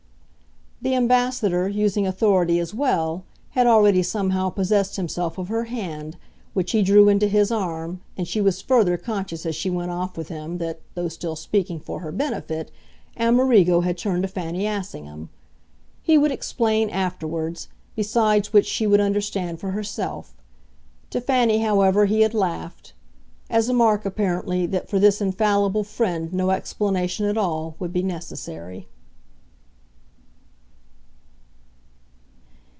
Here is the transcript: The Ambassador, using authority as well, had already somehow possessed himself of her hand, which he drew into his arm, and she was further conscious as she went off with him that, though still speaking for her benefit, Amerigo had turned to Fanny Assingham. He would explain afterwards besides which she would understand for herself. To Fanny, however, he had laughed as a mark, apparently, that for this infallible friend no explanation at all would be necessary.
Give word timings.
The 0.83 0.95
Ambassador, 0.95 1.69
using 1.69 2.07
authority 2.07 2.57
as 2.57 2.73
well, 2.73 3.23
had 3.51 3.67
already 3.67 4.01
somehow 4.01 4.49
possessed 4.49 4.95
himself 4.95 5.37
of 5.37 5.47
her 5.47 5.65
hand, 5.65 6.17
which 6.55 6.71
he 6.71 6.81
drew 6.81 7.07
into 7.07 7.27
his 7.27 7.51
arm, 7.51 8.01
and 8.17 8.27
she 8.27 8.41
was 8.41 8.63
further 8.63 8.97
conscious 8.97 9.45
as 9.45 9.55
she 9.55 9.69
went 9.69 9.91
off 9.91 10.17
with 10.17 10.29
him 10.29 10.57
that, 10.57 10.79
though 10.95 11.07
still 11.07 11.35
speaking 11.35 11.79
for 11.79 11.99
her 11.99 12.11
benefit, 12.11 12.71
Amerigo 13.15 13.81
had 13.81 13.95
turned 13.95 14.23
to 14.23 14.27
Fanny 14.27 14.65
Assingham. 14.65 15.29
He 16.01 16.17
would 16.17 16.31
explain 16.31 16.89
afterwards 16.89 17.67
besides 17.95 18.51
which 18.51 18.65
she 18.65 18.87
would 18.87 18.99
understand 18.99 19.59
for 19.59 19.69
herself. 19.73 20.33
To 21.11 21.21
Fanny, 21.21 21.59
however, 21.59 22.07
he 22.07 22.21
had 22.21 22.33
laughed 22.33 22.93
as 23.51 23.69
a 23.69 23.73
mark, 23.73 24.03
apparently, 24.03 24.65
that 24.65 24.89
for 24.89 24.97
this 24.97 25.21
infallible 25.21 25.83
friend 25.83 26.33
no 26.33 26.49
explanation 26.49 27.27
at 27.27 27.37
all 27.37 27.75
would 27.77 27.93
be 27.93 28.01
necessary. 28.01 28.87